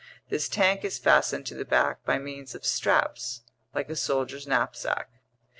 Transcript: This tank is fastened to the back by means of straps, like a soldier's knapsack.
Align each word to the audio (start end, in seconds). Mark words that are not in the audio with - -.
This 0.29 0.49
tank 0.49 0.83
is 0.83 0.97
fastened 0.97 1.45
to 1.45 1.53
the 1.53 1.63
back 1.63 2.03
by 2.05 2.17
means 2.17 2.55
of 2.55 2.65
straps, 2.65 3.43
like 3.71 3.87
a 3.91 3.95
soldier's 3.95 4.47
knapsack. 4.47 5.11